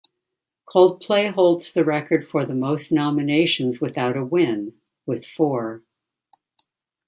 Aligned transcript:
Coldplay 0.67 1.31
holds 1.31 1.71
the 1.71 1.85
record 1.85 2.27
for 2.27 2.43
the 2.43 2.55
most 2.55 2.91
nominations 2.91 3.79
without 3.79 4.17
a 4.17 4.25
win, 4.25 4.73
with 5.05 5.27
four. 5.27 5.83